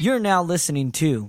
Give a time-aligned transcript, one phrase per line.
[0.00, 1.28] You're now listening to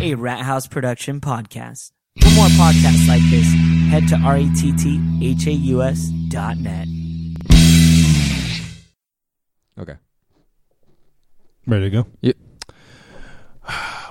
[0.00, 1.92] a Rat House production podcast.
[2.18, 3.46] For more podcasts like this,
[3.90, 6.88] head to rethaus dot net.
[9.78, 9.96] Okay.
[11.66, 12.06] Ready to go?
[12.22, 12.36] Yep.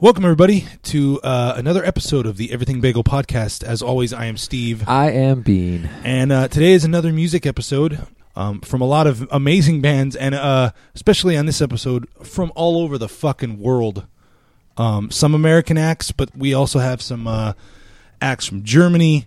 [0.00, 3.62] Welcome, everybody, to uh, another episode of the Everything Bagel podcast.
[3.62, 4.82] As always, I am Steve.
[4.88, 5.88] I am Bean.
[6.02, 8.04] And uh, today is another music episode
[8.34, 12.78] um, from a lot of amazing bands, and uh, especially on this episode, from all
[12.82, 14.06] over the fucking world.
[14.76, 17.52] Um, some American acts, but we also have some uh,
[18.22, 19.26] acts from Germany,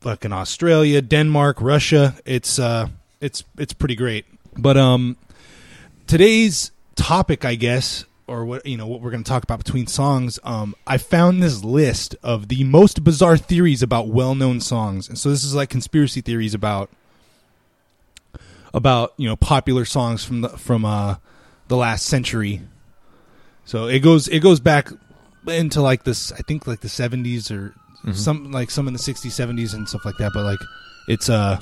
[0.00, 2.14] fucking Australia, Denmark, Russia.
[2.24, 2.88] It's uh,
[3.20, 4.24] it's it's pretty great.
[4.56, 5.16] But um,
[6.06, 9.86] today's topic, I guess, or what you know, what we're going to talk about between
[9.86, 10.38] songs.
[10.44, 15.28] Um, I found this list of the most bizarre theories about well-known songs, and so
[15.28, 16.88] this is like conspiracy theories about
[18.74, 21.14] about you know popular songs from the from uh
[21.68, 22.60] the last century.
[23.64, 24.90] So it goes it goes back
[25.46, 27.74] into like this I think like the 70s or
[28.12, 30.58] some like some in the 60s 70s and stuff like that but like
[31.08, 31.58] it's uh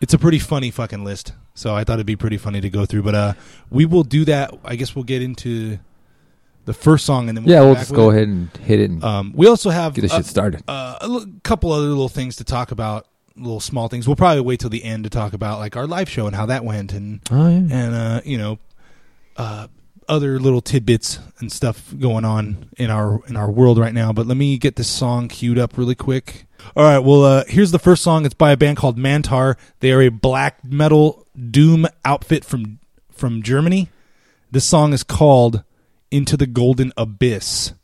[0.00, 1.32] it's a pretty funny fucking list.
[1.54, 3.32] So I thought it'd be pretty funny to go through but uh
[3.70, 5.78] we will do that I guess we'll get into
[6.64, 8.14] the first song and then we'll Yeah, we'll just go it.
[8.16, 10.62] ahead and hit it and Um, we also have get this shit started.
[10.68, 13.06] uh, a l- couple other little things to talk about,
[13.40, 14.06] little small things.
[14.06, 16.46] We'll probably wait till the end to talk about like our live show and how
[16.46, 17.56] that went, and oh, yeah.
[17.56, 18.58] and uh, you know,
[19.36, 19.68] uh,
[20.08, 24.12] other little tidbits and stuff going on in our in our world right now.
[24.12, 26.46] But let me get this song queued up really quick.
[26.76, 28.26] All right, well, uh, here's the first song.
[28.26, 29.56] It's by a band called Mantar.
[29.78, 33.88] They are a black metal doom outfit from from Germany.
[34.50, 35.62] This song is called
[36.10, 37.74] "Into the Golden Abyss."